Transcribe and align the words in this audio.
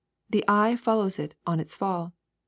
The 0.31 0.43
eye 0.47 0.75
fol 0.77 0.97
lows 0.97 1.19
it 1.19 1.35
in 1.47 1.59
its 1.59 1.75
fall. 1.75 2.15